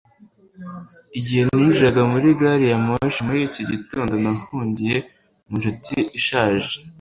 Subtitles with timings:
[1.19, 4.97] Igihe ninjiraga muri gari ya moshi muri iki gitondo, nahungiye
[5.47, 6.73] mu nshuti ishaje.